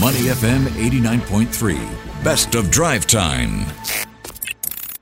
Money 0.00 0.26
FM 0.26 0.64
89.3. 0.74 2.24
Best 2.24 2.56
of 2.56 2.68
drive 2.68 3.06
time. 3.06 3.64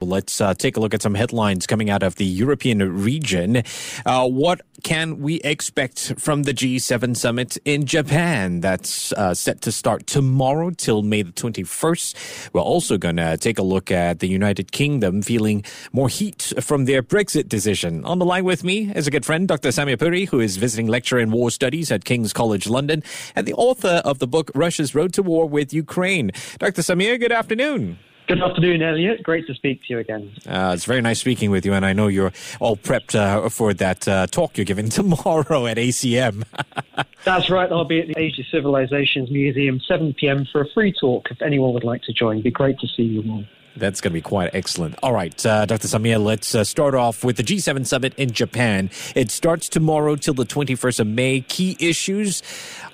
Let's 0.05 0.41
uh, 0.41 0.55
take 0.55 0.77
a 0.77 0.81
look 0.81 0.95
at 0.95 1.03
some 1.03 1.15
headlines 1.15 1.67
coming 1.67 1.91
out 1.91 2.03
of 2.03 2.17
the 2.17 2.25
European 2.25 3.03
region. 3.03 3.63
Uh, 4.05 4.29
what 4.29 4.61
can 4.83 5.21
we 5.21 5.37
expect 5.43 6.15
from 6.19 6.43
the 6.43 6.53
G7 6.53 7.17
summit 7.17 7.57
in 7.65 7.87
Japan? 7.87 8.61
That's 8.61 9.13
uh, 9.13 9.35
set 9.35 9.61
to 9.63 9.73
start 9.73 10.07
tomorrow 10.07 10.71
till 10.71 11.03
May 11.03 11.23
the 11.23 11.33
21st. 11.33 12.51
We're 12.53 12.61
also 12.61 12.99
going 12.99 13.17
to 13.17 13.37
take 13.37 13.59
a 13.59 13.63
look 13.63 13.91
at 13.91 14.19
the 14.19 14.29
United 14.29 14.73
Kingdom 14.73 15.23
feeling 15.23 15.65
more 15.93 16.09
heat 16.09 16.53
from 16.61 16.85
their 16.87 17.03
Brexit 17.03 17.49
decision. 17.49 18.05
On 18.05 18.19
the 18.19 18.25
line 18.25 18.45
with 18.45 18.65
me 18.65 18.91
is 18.95 19.07
a 19.07 19.11
good 19.11 19.25
friend, 19.25 19.47
Dr. 19.47 19.69
Samir 19.69 19.99
Puri, 19.99 20.25
who 20.25 20.41
is 20.41 20.57
visiting 20.57 20.87
lecturer 20.87 21.21
in 21.21 21.31
war 21.31 21.51
studies 21.51 21.91
at 21.93 22.05
King's 22.05 22.33
College 22.33 22.69
London 22.69 23.03
and 23.35 23.47
the 23.47 23.55
author 23.55 24.03
of 24.05 24.19
the 24.19 24.27
book 24.27 24.51
Russia's 24.55 24.95
Road 24.95 25.13
to 25.15 25.23
War 25.23 25.49
with 25.49 25.73
Ukraine. 25.73 26.33
Dr. 26.59 26.83
Samir, 26.83 27.19
good 27.19 27.33
afternoon. 27.33 27.99
Good 28.29 28.41
afternoon, 28.41 28.83
Elliot. 28.83 29.23
Great 29.23 29.47
to 29.49 29.55
speak 29.55 29.83
to 29.83 29.87
you 29.91 29.99
again. 29.99 30.31
Uh, 30.47 30.73
it's 30.75 30.85
very 30.85 31.01
nice 31.01 31.19
speaking 31.19 31.51
with 31.51 31.67
you, 31.67 31.73
and 31.73 31.85
I 31.85 31.93
know 31.93 32.07
you're 32.07 32.33
all 32.61 32.77
prepped 32.77 33.15
uh, 33.15 33.49
for 33.49 33.75
that 33.75 34.07
uh, 34.07 34.27
talk 34.29 34.57
you're 34.57 34.65
giving 34.65 34.89
tomorrow 34.91 35.67
at 35.67 35.77
ACM. 35.77 36.45
That's 37.25 37.51
right. 37.51 37.71
I'll 37.71 37.85
be 37.85 38.01
at 38.01 38.09
the 38.09 38.19
Asian 38.19 38.45
Civilizations 38.51 39.31
Museum, 39.31 39.81
7 39.87 40.15
p.m. 40.15 40.47
for 40.51 40.63
a 40.63 40.69
free 40.71 40.93
talk. 40.93 41.31
If 41.31 41.43
anyone 41.43 41.75
would 41.75 41.85
like 41.85 42.03
to 42.03 42.13
join, 42.13 42.37
It'd 42.37 42.45
be 42.45 42.51
great 42.51 42.79
to 42.81 42.89
see 42.89 43.03
you 43.03 43.23
all. 43.31 43.45
That's 43.77 44.01
going 44.01 44.11
to 44.13 44.15
be 44.15 44.21
quite 44.21 44.51
excellent. 44.55 44.97
All 45.03 45.13
right, 45.13 45.47
uh, 45.47 45.67
Dr. 45.67 45.89
Samir, 45.89 46.23
let's 46.23 46.55
uh, 46.55 46.63
start 46.65 46.95
off 46.95 47.25
with 47.25 47.37
the 47.37 47.43
G7 47.43 47.87
summit 47.87 48.15
in 48.17 48.31
Japan. 48.31 48.91
It 49.15 49.31
starts 49.31 49.69
tomorrow 49.69 50.17
till 50.17 50.35
the 50.35 50.45
21st 50.45 51.01
of 51.01 51.07
May. 51.07 51.41
Key 51.41 51.77
issues, 51.81 52.43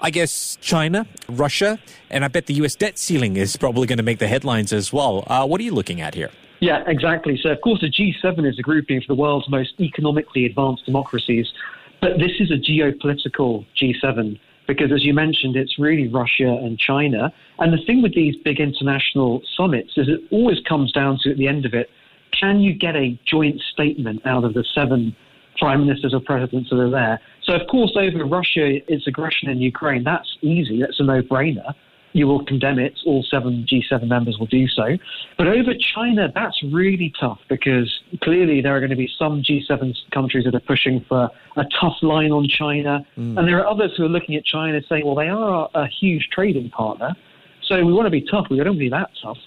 I 0.01 0.11
guess, 0.11 0.57
China, 0.61 1.07
Russia, 1.29 1.79
and 2.11 2.25
I 2.25 2.29
bet 2.29 2.47
the 2.47 2.55
U.S. 2.55 2.77
debt 2.77 2.99
ceiling 2.99 3.37
is 3.37 3.57
probably 3.57 3.87
going 3.87 3.99
to 3.99 4.05
make 4.05 4.19
the 4.19 4.29
headlines 4.29 4.73
as 4.73 4.93
well. 4.93 5.25
Uh, 5.27 5.47
what 5.47 5.61
are 5.61 5.65
you 5.65 5.73
looking 5.73 6.01
at 6.01 6.15
here? 6.15 6.31
Yeah, 6.61 6.83
exactly. 6.87 7.39
So, 7.43 7.51
of 7.51 7.61
course, 7.61 7.81
the 7.81 7.91
G7 7.91 8.49
is 8.49 8.59
a 8.59 8.63
grouping 8.63 9.01
for 9.01 9.09
the 9.09 9.21
world's 9.21 9.49
most 9.49 9.75
economically 9.81 10.45
advanced 10.47 10.85
democracies, 10.87 11.47
but 12.01 12.19
this 12.19 12.33
is 12.41 12.51
a 12.51 12.57
geopolitical 12.57 13.65
G7 13.81 14.39
because, 14.69 14.93
as 14.95 15.03
you 15.03 15.15
mentioned, 15.15 15.57
it's 15.57 15.79
really 15.79 16.07
Russia 16.07 16.47
and 16.47 16.79
China. 16.79 17.33
And 17.59 17.73
the 17.73 17.85
thing 17.87 18.03
with 18.03 18.15
these 18.15 18.37
big 18.45 18.61
international 18.61 19.43
summits 19.57 19.95
is 19.97 20.09
it 20.09 20.21
always 20.31 20.59
comes 20.69 20.93
down 20.93 21.19
to, 21.23 21.31
at 21.33 21.39
the 21.39 21.49
end 21.49 21.67
of 21.67 21.75
it, 21.75 21.89
can 22.39 22.61
you 22.61 22.75
get 22.75 22.95
a 22.95 23.19
joint 23.27 23.61
statement 23.73 24.25
out 24.27 24.45
of 24.45 24.55
the 24.55 24.65
seven 24.75 25.17
prime 25.59 25.81
ministers 25.81 26.15
or 26.15 26.21
presidents 26.21 26.71
that 26.71 26.79
are 26.79 26.91
there? 26.91 27.19
So, 27.43 27.55
of 27.55 27.63
course, 27.69 27.97
over 27.97 28.25
Russia, 28.27 28.79
its 28.87 29.07
aggression 29.09 29.49
in 29.49 29.59
Ukraine, 29.59 30.05
that's 30.05 30.29
easy. 30.43 30.81
That's 30.81 31.01
a 31.01 31.05
no 31.05 31.23
brainer 31.23 31.75
you 32.13 32.27
will 32.27 32.45
condemn 32.45 32.79
it. 32.79 32.95
All 33.07 33.25
seven 33.31 33.67
G7 33.71 34.07
members 34.07 34.39
will 34.39 34.47
do 34.47 34.67
so. 34.69 34.97
But 35.37 35.47
over 35.47 35.73
China, 35.95 36.31
that's 36.35 36.63
really 36.63 37.13
tough 37.19 37.39
because 37.49 37.93
clearly 38.23 38.61
there 38.61 38.75
are 38.77 38.81
going 38.81 38.91
to 38.91 38.97
be 38.97 39.11
some 39.19 39.43
G7 39.43 39.95
countries 40.13 40.45
that 40.45 40.55
are 40.55 40.61
pushing 40.61 41.05
for 41.09 41.31
a 41.57 41.65
tough 41.81 41.97
line 42.03 42.33
on 42.33 42.49
China. 42.49 43.07
Mm. 43.17 43.39
And 43.39 43.49
there 43.49 43.59
are 43.61 43.67
others 43.67 43.93
who 43.97 44.05
are 44.05 44.09
looking 44.09 44.35
at 44.37 44.45
China 44.45 44.81
saying, 44.89 45.05
well, 45.05 45.15
they 45.15 45.29
are 45.29 45.69
a 45.75 45.87
huge 45.87 46.29
trading 46.33 46.71
partner. 46.71 47.15
So 47.63 47.85
we 47.85 47.93
want 47.93 48.07
to 48.07 48.11
be 48.11 48.23
tough. 48.23 48.47
We 48.51 48.57
don't 48.57 48.69
want 48.69 48.79
to 48.79 48.85
be 48.85 48.91
that 48.91 49.11
tough 49.23 49.39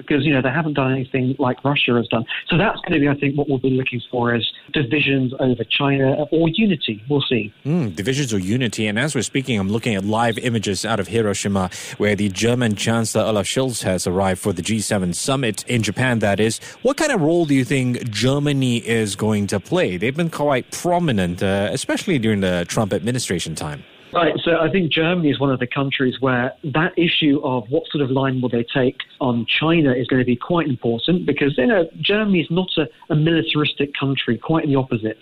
because 0.00 0.24
you 0.24 0.32
know 0.32 0.42
they 0.42 0.50
haven't 0.50 0.74
done 0.74 0.92
anything 0.92 1.36
like 1.38 1.62
Russia 1.64 1.94
has 1.94 2.08
done. 2.08 2.24
So 2.48 2.56
that's 2.56 2.80
going 2.80 2.92
to 2.92 2.98
be, 2.98 3.08
I 3.08 3.14
think, 3.14 3.36
what 3.36 3.48
we'll 3.48 3.58
be 3.58 3.70
looking 3.70 4.00
for 4.10 4.34
is 4.34 4.50
divisions 4.72 5.32
over 5.38 5.62
China 5.64 6.24
or 6.30 6.48
unity. 6.48 7.02
We'll 7.08 7.22
see. 7.22 7.52
Mm, 7.64 7.94
divisions 7.94 8.32
or 8.32 8.38
unity. 8.38 8.86
And 8.86 8.98
as 8.98 9.14
we're 9.14 9.22
speaking, 9.22 9.58
I'm 9.58 9.68
looking 9.68 9.94
at 9.94 10.04
live 10.04 10.38
images 10.38 10.84
out 10.84 11.00
of 11.00 11.08
Hiroshima, 11.08 11.70
where 11.98 12.16
the 12.16 12.28
German 12.28 12.74
Chancellor 12.74 13.22
Olaf 13.22 13.46
Scholz 13.46 13.82
has 13.82 14.06
arrived 14.06 14.40
for 14.40 14.52
the 14.52 14.62
G7 14.62 15.14
summit 15.14 15.64
in 15.64 15.82
Japan. 15.82 16.18
That 16.20 16.40
is, 16.40 16.58
what 16.82 16.96
kind 16.96 17.12
of 17.12 17.20
role 17.20 17.46
do 17.46 17.54
you 17.54 17.64
think 17.64 18.10
Germany 18.10 18.78
is 18.78 19.16
going 19.16 19.46
to 19.48 19.60
play? 19.60 19.96
They've 19.96 20.16
been 20.16 20.30
quite 20.30 20.70
prominent, 20.70 21.42
uh, 21.42 21.68
especially 21.72 22.18
during 22.18 22.40
the 22.40 22.64
Trump 22.68 22.92
administration 22.92 23.54
time. 23.54 23.84
Right, 24.12 24.34
so 24.42 24.58
I 24.58 24.68
think 24.70 24.90
Germany 24.90 25.30
is 25.30 25.38
one 25.38 25.50
of 25.50 25.60
the 25.60 25.66
countries 25.66 26.20
where 26.20 26.52
that 26.64 26.92
issue 26.98 27.40
of 27.44 27.64
what 27.68 27.84
sort 27.90 28.02
of 28.02 28.10
line 28.10 28.40
will 28.40 28.48
they 28.48 28.64
take 28.74 28.98
on 29.20 29.46
China 29.46 29.92
is 29.92 30.06
going 30.08 30.20
to 30.20 30.26
be 30.26 30.36
quite 30.36 30.66
important 30.66 31.26
because 31.26 31.56
you 31.56 31.66
know 31.66 31.88
Germany 32.00 32.40
is 32.40 32.50
not 32.50 32.68
a, 32.76 32.88
a 33.12 33.14
militaristic 33.14 33.92
country, 33.98 34.36
quite 34.36 34.66
the 34.66 34.74
opposite. 34.74 35.18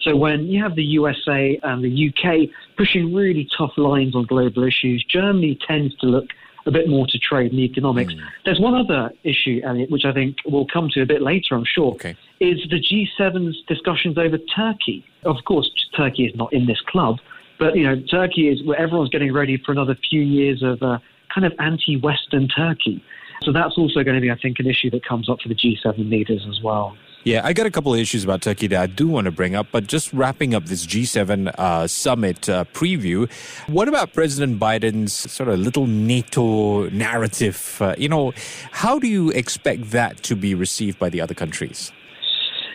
So 0.00 0.16
when 0.16 0.46
you 0.46 0.60
have 0.62 0.74
the 0.74 0.82
USA 0.82 1.60
and 1.62 1.84
the 1.84 2.08
UK 2.08 2.50
pushing 2.76 3.14
really 3.14 3.48
tough 3.56 3.72
lines 3.76 4.16
on 4.16 4.26
global 4.26 4.64
issues, 4.64 5.04
Germany 5.08 5.56
tends 5.66 5.94
to 5.98 6.06
look 6.06 6.30
a 6.66 6.70
bit 6.70 6.88
more 6.88 7.06
to 7.08 7.18
trade 7.18 7.52
and 7.52 7.60
economics. 7.60 8.12
Mm. 8.12 8.20
There's 8.44 8.60
one 8.60 8.74
other 8.74 9.12
issue, 9.24 9.60
Elliot, 9.64 9.90
which 9.90 10.04
I 10.04 10.12
think 10.12 10.36
we'll 10.44 10.66
come 10.66 10.88
to 10.90 11.02
a 11.02 11.06
bit 11.06 11.22
later, 11.22 11.54
I'm 11.54 11.64
sure, 11.64 11.92
okay. 11.92 12.16
is 12.40 12.58
the 12.70 12.80
G7's 12.80 13.62
discussions 13.66 14.18
over 14.18 14.38
Turkey. 14.38 15.04
Of 15.24 15.36
course, 15.44 15.70
Turkey 15.96 16.24
is 16.24 16.34
not 16.36 16.52
in 16.52 16.66
this 16.66 16.80
club, 16.86 17.18
but 17.58 17.76
you 17.76 17.84
know, 17.84 18.00
Turkey 18.10 18.48
is 18.48 18.62
where 18.64 18.78
everyone's 18.78 19.10
getting 19.10 19.32
ready 19.32 19.60
for 19.64 19.72
another 19.72 19.96
few 20.08 20.20
years 20.20 20.62
of 20.62 20.82
uh, 20.82 20.98
kind 21.34 21.46
of 21.46 21.52
anti-Western 21.58 22.48
Turkey. 22.48 23.02
So 23.42 23.52
that's 23.52 23.76
also 23.76 24.04
going 24.04 24.14
to 24.14 24.20
be, 24.20 24.30
I 24.30 24.36
think, 24.36 24.60
an 24.60 24.66
issue 24.66 24.90
that 24.90 25.04
comes 25.04 25.28
up 25.28 25.40
for 25.40 25.48
the 25.48 25.54
G7 25.54 26.10
leaders 26.10 26.46
as 26.48 26.60
well. 26.62 26.96
Yeah, 27.24 27.40
I 27.44 27.52
got 27.52 27.66
a 27.66 27.70
couple 27.70 27.94
of 27.94 28.00
issues 28.00 28.24
about 28.24 28.42
Turkey 28.42 28.66
that 28.68 28.80
I 28.82 28.86
do 28.86 29.06
want 29.06 29.26
to 29.26 29.30
bring 29.30 29.54
up, 29.54 29.68
but 29.70 29.86
just 29.86 30.12
wrapping 30.12 30.54
up 30.54 30.64
this 30.64 30.84
G7 30.84 31.54
uh, 31.56 31.86
summit 31.86 32.48
uh, 32.48 32.64
preview, 32.72 33.30
what 33.68 33.86
about 33.86 34.12
President 34.12 34.58
Biden's 34.58 35.12
sort 35.12 35.48
of 35.48 35.60
little 35.60 35.86
NATO 35.86 36.88
narrative? 36.90 37.78
Uh, 37.80 37.94
you 37.96 38.08
know, 38.08 38.32
how 38.72 38.98
do 38.98 39.06
you 39.06 39.30
expect 39.30 39.92
that 39.92 40.24
to 40.24 40.34
be 40.34 40.54
received 40.56 40.98
by 40.98 41.10
the 41.10 41.20
other 41.20 41.34
countries? 41.34 41.92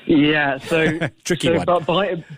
Yeah, 0.07 0.57
so 0.57 0.99
tricky 1.25 1.47
so, 1.47 1.55
one. 1.57 1.65
But 1.65 1.85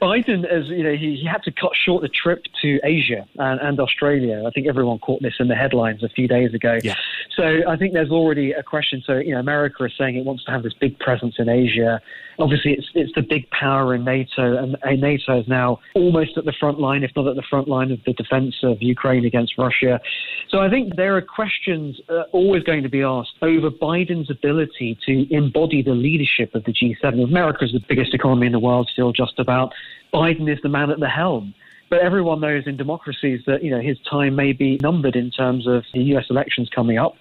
Biden, 0.02 0.44
as 0.46 0.68
you 0.68 0.84
know, 0.84 0.96
he, 0.96 1.18
he 1.18 1.26
had 1.26 1.44
to 1.44 1.52
cut 1.52 1.72
short 1.76 2.02
the 2.02 2.10
trip 2.10 2.46
to 2.64 2.80
Asia 2.84 3.28
and, 3.38 3.62
and 3.62 3.80
Australia. 3.80 4.44
I 4.46 4.50
think 4.50 4.68
everyone 4.68 4.98
caught 5.00 5.22
this 5.22 5.36
in 5.40 5.48
the 5.48 5.56
headlines 5.56 6.04
a 6.04 6.10
few 6.10 6.28
days 6.28 6.54
ago. 6.54 6.80
Yeah. 6.84 6.96
So 7.36 7.62
I 7.68 7.78
think 7.78 7.94
there's 7.94 8.10
already 8.10 8.52
a 8.52 8.64
question. 8.64 9.04
So 9.06 9.18
you 9.18 9.34
know, 9.34 9.40
America 9.40 9.86
is 9.86 9.94
saying 9.98 10.18
it 10.18 10.26
wants 10.26 10.44
to 10.46 10.52
have 10.52 10.64
this 10.64 10.74
big 10.74 10.98
presence 10.98 11.36
in 11.38 11.48
Asia. 11.48 12.02
Obviously, 12.40 12.74
it's 12.74 12.88
it's 12.96 13.12
the 13.16 13.22
big 13.22 13.50
power 13.52 13.94
in 13.94 14.04
NATO, 14.04 14.58
and, 14.58 14.78
NATO 15.02 15.40
is 15.40 15.48
now 15.48 15.80
almost 15.94 16.38
at 16.38 16.46
the 16.46 16.54
front 16.60 16.80
line, 16.80 17.04
if 17.04 17.12
not 17.16 17.28
at 17.28 17.36
the 17.36 17.44
front 17.50 17.68
line 17.68 17.92
of 17.92 18.00
the 18.06 18.14
defense 18.14 18.56
of 18.64 18.82
Ukraine 18.82 19.26
against 19.26 19.58
Russia. 19.58 20.00
So 20.50 20.60
I 20.60 20.70
think 20.70 20.96
there 20.96 21.16
are 21.18 21.22
questions 21.22 22.00
uh, 22.10 22.24
always 22.32 22.64
going 22.64 22.84
to 22.84 22.90
be 22.90 23.04
asked 23.04 23.34
over 23.42 23.70
Biden's 23.70 24.32
ability 24.32 24.98
to 25.06 25.28
embody 25.34 25.82
the 25.82 25.92
leadership 25.92 26.56
of 26.56 26.64
the 26.64 26.74
G7. 26.74 27.24
America 27.24 27.60
America 27.60 27.66
is 27.66 27.72
the 27.72 27.86
biggest 27.88 28.14
economy 28.14 28.48
in 28.48 28.52
the 28.52 28.60
world 28.60 28.90
still, 28.92 29.12
just 29.12 29.40
about. 29.40 29.74
Biden 30.14 30.52
is 30.52 30.60
the 30.62 30.70
man 30.70 30.90
at 30.90 31.00
the 31.00 31.10
helm. 31.10 31.54
But 31.90 32.00
everyone 32.00 32.40
knows 32.40 32.64
in 32.68 32.78
democracies 32.78 33.42
that 33.48 33.64
you 33.64 33.72
know 33.72 33.82
his 33.82 33.98
time 34.10 34.36
may 34.36 34.54
be 34.54 34.78
numbered 34.82 35.16
in 35.16 35.32
terms 35.32 35.68
of 35.68 35.84
the 35.94 36.02
U.S. 36.14 36.26
elections 36.30 36.70
coming 36.74 36.98
up. 36.98 37.16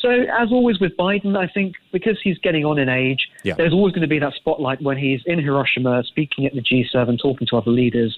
So, 0.00 0.10
as 0.10 0.50
always 0.50 0.80
with 0.80 0.96
Biden, 0.96 1.36
I 1.36 1.46
think 1.46 1.76
because 1.92 2.18
he's 2.22 2.38
getting 2.38 2.64
on 2.64 2.78
in 2.78 2.88
age, 2.88 3.28
yeah. 3.42 3.54
there's 3.54 3.72
always 3.72 3.92
going 3.92 4.02
to 4.02 4.08
be 4.08 4.18
that 4.18 4.34
spotlight 4.34 4.82
when 4.82 4.96
he's 4.96 5.20
in 5.26 5.38
Hiroshima, 5.38 6.04
speaking 6.04 6.46
at 6.46 6.54
the 6.54 6.62
G7, 6.62 7.18
talking 7.20 7.46
to 7.48 7.56
other 7.56 7.70
leaders 7.70 8.16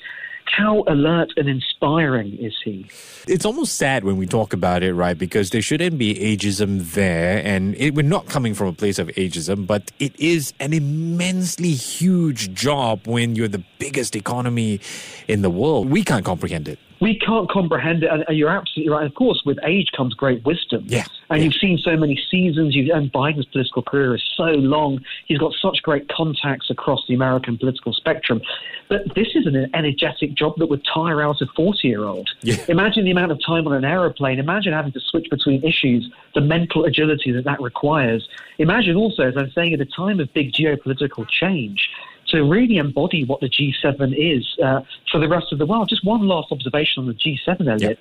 how 0.51 0.85
alert 0.87 1.33
and 1.37 1.49
inspiring 1.49 2.37
is 2.39 2.55
he? 2.65 2.87
It's 3.29 3.45
almost 3.45 3.75
sad 3.75 4.05
when 4.05 4.17
we 4.17 4.27
talk 4.27 4.53
about 4.53 4.83
it, 4.83 4.95
right? 4.95 5.17
Because 5.17 5.51
there 5.51 5.63
shouldn't 5.63 5.99
be 5.99 6.15
ageism 6.15 6.93
there. 6.93 7.43
And 7.45 7.75
it, 7.77 7.95
we're 7.95 8.03
not 8.03 8.27
coming 8.27 8.55
from 8.55 8.69
a 8.69 8.73
place 8.73 8.99
of 8.99 9.09
ageism, 9.09 9.67
but 9.67 9.91
it 9.99 10.19
is 10.19 10.55
an 10.61 10.73
immensely 10.73 11.73
huge 11.73 12.53
job 12.55 13.07
when 13.07 13.37
you're 13.37 13.49
the 13.49 13.65
biggest 13.79 14.17
economy 14.17 14.81
in 15.29 15.43
the 15.43 15.51
world. 15.51 15.91
We 15.91 16.05
can't 16.05 16.25
comprehend 16.25 16.69
it 16.69 16.79
we 17.01 17.19
can't 17.19 17.49
comprehend 17.51 18.03
it. 18.03 18.11
And 18.11 18.25
you're 18.37 18.49
absolutely 18.49 18.93
right. 18.93 19.07
Of 19.07 19.15
course, 19.15 19.43
with 19.45 19.59
age 19.65 19.91
comes 19.97 20.15
great 20.15 20.45
wisdom. 20.45 20.85
Yeah. 20.87 21.05
And 21.29 21.39
yeah. 21.39 21.45
you've 21.45 21.55
seen 21.55 21.79
so 21.79 21.97
many 21.97 22.21
seasons. 22.31 22.75
You've, 22.75 22.95
and 22.95 23.13
Biden's 23.13 23.47
political 23.47 23.83
career 23.83 24.15
is 24.15 24.23
so 24.37 24.45
long. 24.45 25.05
He's 25.27 25.39
got 25.39 25.53
such 25.61 25.83
great 25.83 26.09
contacts 26.09 26.71
across 26.71 27.05
the 27.09 27.15
American 27.15 27.59
political 27.59 27.93
spectrum. 27.93 28.41
But 28.89 29.15
this 29.15 29.29
is 29.35 29.47
an 29.47 29.71
energetic 29.75 30.35
job 30.35 30.55
that 30.59 30.67
would 30.67 30.85
tire 30.93 31.23
out 31.23 31.41
a 31.41 31.47
40 31.55 31.89
year 31.89 32.05
old. 32.05 32.29
Yeah. 32.43 32.57
Imagine 32.69 33.05
the 33.05 33.11
amount 33.11 33.33
of 33.33 33.41
time 33.45 33.67
on 33.67 33.75
an 33.75 33.85
aeroplane. 33.85 34.39
Imagine 34.39 34.73
having 34.73 34.93
to 34.93 35.01
switch 35.01 35.29
between 35.31 35.63
issues, 35.65 36.11
the 36.35 36.41
mental 36.41 36.85
agility 36.85 37.33
that 37.33 37.45
that 37.45 37.61
requires. 37.61 38.29
Imagine 38.59 38.97
also, 38.97 39.25
as 39.25 39.37
I'm 39.37 39.51
saying, 39.51 39.75
at 39.75 39.81
a 39.81 39.87
time 39.87 40.21
of 40.21 40.33
big 40.33 40.53
geopolitical 40.53 41.29
change, 41.29 41.91
to 42.29 42.43
really 42.43 42.79
embody 42.79 43.25
what 43.25 43.41
the 43.41 43.49
G7 43.49 44.15
is 44.17 44.47
uh, 44.63 44.81
for 45.11 45.21
the 45.21 45.29
rest 45.29 45.53
of 45.53 45.59
the 45.59 45.67
world. 45.67 45.89
Just 45.89 46.05
one 46.05 46.27
last 46.27 46.51
observation 46.51 47.03
on 47.03 47.07
the 47.07 47.15
G7, 47.15 47.69
Elliot. 47.69 47.99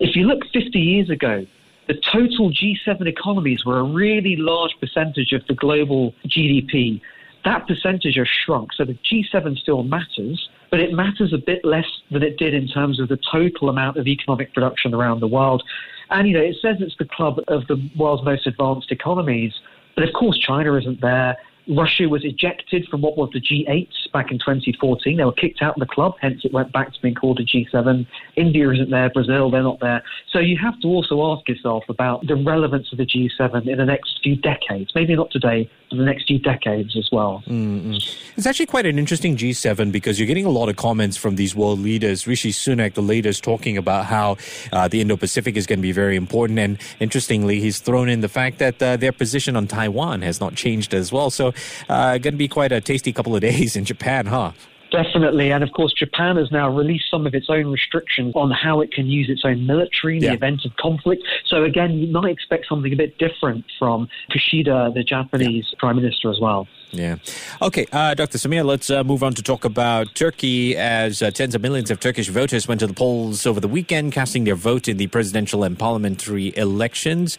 If 0.00 0.16
you 0.16 0.24
look 0.24 0.42
50 0.52 0.78
years 0.78 1.10
ago, 1.10 1.46
the 1.86 1.94
total 1.94 2.50
G7 2.50 3.06
economies 3.06 3.64
were 3.64 3.78
a 3.78 3.82
really 3.82 4.36
large 4.36 4.74
percentage 4.78 5.32
of 5.32 5.46
the 5.46 5.54
global 5.54 6.14
GDP. 6.26 7.00
That 7.44 7.66
percentage 7.66 8.16
has 8.16 8.28
shrunk. 8.28 8.74
So 8.74 8.84
the 8.84 8.98
G7 9.10 9.56
still 9.56 9.82
matters, 9.82 10.48
but 10.70 10.80
it 10.80 10.92
matters 10.92 11.32
a 11.32 11.38
bit 11.38 11.64
less 11.64 11.86
than 12.10 12.22
it 12.22 12.36
did 12.36 12.52
in 12.52 12.68
terms 12.68 13.00
of 13.00 13.08
the 13.08 13.18
total 13.30 13.70
amount 13.70 13.96
of 13.96 14.06
economic 14.06 14.52
production 14.52 14.92
around 14.92 15.20
the 15.20 15.28
world. 15.28 15.62
And, 16.10 16.28
you 16.28 16.34
know, 16.34 16.42
it 16.42 16.56
says 16.60 16.76
it's 16.80 16.96
the 16.98 17.06
club 17.06 17.40
of 17.48 17.66
the 17.68 17.90
world's 17.96 18.24
most 18.24 18.46
advanced 18.46 18.92
economies, 18.92 19.54
but 19.94 20.04
of 20.06 20.12
course 20.14 20.38
China 20.38 20.74
isn't 20.74 21.00
there. 21.00 21.36
Russia 21.68 22.08
was 22.08 22.24
ejected 22.24 22.86
from 22.90 23.02
what 23.02 23.16
was 23.16 23.30
the 23.32 23.40
G8 23.40 23.88
back 24.12 24.30
in 24.30 24.38
2014. 24.38 25.16
They 25.16 25.24
were 25.24 25.32
kicked 25.32 25.62
out 25.62 25.74
of 25.74 25.80
the 25.80 25.92
club, 25.92 26.14
hence 26.20 26.44
it 26.44 26.52
went 26.52 26.72
back 26.72 26.92
to 26.92 27.00
being 27.00 27.14
called 27.14 27.40
a 27.40 27.44
G7. 27.44 28.06
India 28.36 28.70
isn't 28.70 28.90
there, 28.90 29.10
Brazil, 29.10 29.50
they're 29.50 29.62
not 29.62 29.80
there. 29.80 30.02
So 30.30 30.38
you 30.38 30.56
have 30.58 30.78
to 30.80 30.88
also 30.88 31.32
ask 31.32 31.48
yourself 31.48 31.84
about 31.88 32.26
the 32.26 32.36
relevance 32.36 32.90
of 32.92 32.98
the 32.98 33.06
G7 33.06 33.68
in 33.68 33.78
the 33.78 33.84
next 33.84 34.20
few 34.22 34.36
decades. 34.36 34.92
Maybe 34.94 35.14
not 35.14 35.30
today, 35.30 35.70
but 35.90 35.96
the 35.96 36.04
next 36.04 36.26
few 36.26 36.38
decades 36.38 36.96
as 36.96 37.08
well. 37.10 37.42
Mm-hmm. 37.46 37.94
It's 38.36 38.46
actually 38.46 38.66
quite 38.66 38.86
an 38.86 38.98
interesting 38.98 39.36
G7 39.36 39.90
because 39.90 40.18
you're 40.18 40.26
getting 40.26 40.44
a 40.44 40.50
lot 40.50 40.68
of 40.68 40.76
comments 40.76 41.16
from 41.16 41.36
these 41.36 41.54
world 41.54 41.80
leaders. 41.80 42.26
Rishi 42.26 42.52
Sunak, 42.52 42.94
the 42.94 43.02
latest, 43.02 43.42
talking 43.42 43.76
about 43.76 44.06
how 44.06 44.36
uh, 44.72 44.88
the 44.88 45.00
Indo 45.00 45.16
Pacific 45.16 45.56
is 45.56 45.66
going 45.66 45.78
to 45.78 45.82
be 45.82 45.92
very 45.92 46.16
important. 46.16 46.58
And 46.58 46.78
interestingly, 47.00 47.60
he's 47.60 47.80
thrown 47.80 48.08
in 48.08 48.20
the 48.20 48.28
fact 48.28 48.58
that 48.58 48.82
uh, 48.82 48.96
their 48.96 49.12
position 49.12 49.56
on 49.56 49.66
Taiwan 49.66 50.22
has 50.22 50.40
not 50.40 50.54
changed 50.54 50.94
as 50.94 51.12
well. 51.12 51.30
So, 51.30 51.52
uh, 51.88 52.18
going 52.18 52.34
to 52.34 52.38
be 52.38 52.48
quite 52.48 52.72
a 52.72 52.80
tasty 52.80 53.12
couple 53.12 53.34
of 53.34 53.40
days 53.48 53.76
in 53.76 53.84
Japan, 53.84 53.97
huh? 54.26 54.52
Definitely. 54.90 55.52
And 55.52 55.62
of 55.62 55.72
course, 55.72 55.92
Japan 55.92 56.36
has 56.36 56.50
now 56.50 56.70
released 56.70 57.10
some 57.10 57.26
of 57.26 57.34
its 57.34 57.50
own 57.50 57.66
restrictions 57.66 58.32
on 58.34 58.50
how 58.50 58.80
it 58.80 58.92
can 58.92 59.06
use 59.06 59.28
its 59.28 59.42
own 59.44 59.66
military 59.66 60.16
in 60.16 60.22
yeah. 60.22 60.30
the 60.30 60.36
event 60.36 60.64
of 60.64 60.74
conflict. 60.76 61.22
So, 61.46 61.64
again, 61.64 61.98
you 61.98 62.08
might 62.08 62.30
expect 62.30 62.66
something 62.68 62.92
a 62.92 62.96
bit 62.96 63.18
different 63.18 63.64
from 63.78 64.08
Kishida, 64.30 64.94
the 64.94 65.04
Japanese 65.04 65.66
yeah. 65.70 65.78
prime 65.78 65.96
minister, 65.96 66.30
as 66.30 66.40
well. 66.40 66.66
Yeah. 66.90 67.16
Okay, 67.60 67.86
uh, 67.92 68.14
Dr. 68.14 68.38
Samir, 68.38 68.64
let's 68.64 68.88
uh, 68.88 69.04
move 69.04 69.22
on 69.22 69.34
to 69.34 69.42
talk 69.42 69.66
about 69.66 70.14
Turkey 70.14 70.74
as 70.74 71.20
uh, 71.20 71.30
tens 71.30 71.54
of 71.54 71.60
millions 71.60 71.90
of 71.90 72.00
Turkish 72.00 72.28
voters 72.28 72.66
went 72.66 72.80
to 72.80 72.86
the 72.86 72.94
polls 72.94 73.44
over 73.44 73.60
the 73.60 73.68
weekend, 73.68 74.12
casting 74.12 74.44
their 74.44 74.54
vote 74.54 74.88
in 74.88 74.96
the 74.96 75.06
presidential 75.08 75.64
and 75.64 75.78
parliamentary 75.78 76.56
elections. 76.56 77.36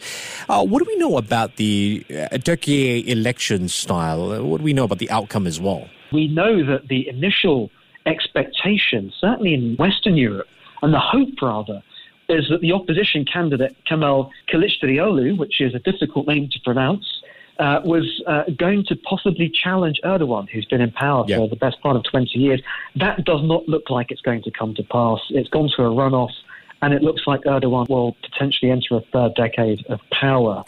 Uh, 0.48 0.64
what 0.64 0.78
do 0.78 0.84
we 0.86 0.96
know 0.98 1.16
about 1.16 1.56
the 1.56 2.06
uh, 2.30 2.38
Turkey 2.38 3.10
election 3.10 3.68
style? 3.68 4.44
What 4.44 4.58
do 4.58 4.64
we 4.64 4.72
know 4.72 4.84
about 4.84 4.98
the 4.98 5.10
outcome 5.10 5.48
as 5.48 5.58
well? 5.58 5.88
We 6.12 6.28
know 6.28 6.64
that 6.64 6.88
the 6.88 7.08
initial 7.08 7.70
expectation, 8.06 9.12
certainly 9.18 9.54
in 9.54 9.76
Western 9.76 10.16
Europe, 10.16 10.48
and 10.82 10.92
the 10.92 11.00
hope 11.00 11.40
rather, 11.42 11.82
is 12.28 12.48
that 12.48 12.60
the 12.60 12.72
opposition 12.72 13.24
candidate 13.24 13.76
Kemal 13.86 14.30
Kılıçdaroğlu, 14.48 15.36
which 15.36 15.60
is 15.60 15.74
a 15.74 15.78
difficult 15.80 16.26
name 16.26 16.48
to 16.52 16.60
pronounce, 16.64 17.22
uh, 17.58 17.80
was 17.84 18.22
uh, 18.26 18.44
going 18.56 18.84
to 18.86 18.96
possibly 18.96 19.50
challenge 19.50 20.00
Erdogan, 20.04 20.48
who's 20.48 20.64
been 20.64 20.80
in 20.80 20.90
power 20.92 21.26
for 21.28 21.46
the 21.48 21.56
best 21.56 21.80
part 21.82 21.96
of 21.96 22.04
20 22.04 22.38
years. 22.38 22.62
That 22.96 23.24
does 23.24 23.42
not 23.42 23.68
look 23.68 23.90
like 23.90 24.10
it's 24.10 24.22
going 24.22 24.42
to 24.44 24.50
come 24.50 24.74
to 24.76 24.82
pass. 24.84 25.20
It's 25.30 25.48
gone 25.50 25.68
to 25.76 25.82
a 25.82 25.90
runoff 25.90 26.32
and 26.82 26.94
it 26.94 27.02
looks 27.02 27.22
like 27.26 27.42
Erdogan 27.42 27.88
will 27.88 28.16
potentially 28.22 28.70
enter 28.70 28.96
a 28.96 29.00
third 29.12 29.34
decade 29.34 29.84
of 29.86 30.00
power. 30.10 30.64